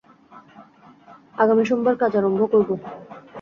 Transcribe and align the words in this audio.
আগামী 1.35 1.63
সোমবার 1.65 1.95
কাজ 2.01 2.13
আরম্ভ 2.15 2.41
করব। 2.51 2.69